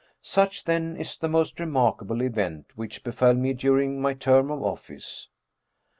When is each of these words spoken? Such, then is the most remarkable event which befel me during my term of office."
Such, 0.23 0.63
then 0.63 0.97
is 0.97 1.15
the 1.15 1.27
most 1.29 1.59
remarkable 1.59 2.23
event 2.23 2.71
which 2.73 3.03
befel 3.03 3.35
me 3.35 3.53
during 3.53 4.01
my 4.01 4.15
term 4.15 4.49
of 4.49 4.63
office." 4.63 5.29